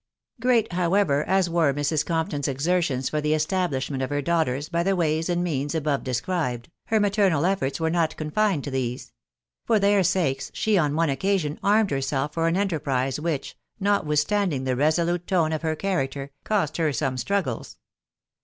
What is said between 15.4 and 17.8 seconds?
of her character, cost her some struggles.